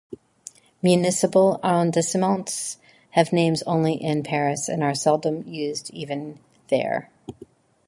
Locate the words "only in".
3.67-4.23